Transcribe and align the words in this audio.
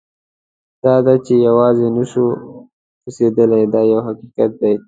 دا 0.83 0.95
ده 1.05 1.13
چې 1.25 1.33
یوازې 1.47 1.87
نه 1.95 2.03
شو 2.11 2.25
اوسېدلی 3.05 3.63
دا 3.73 3.81
یو 3.91 3.99
حقیقت 4.07 4.51
دی. 4.61 4.75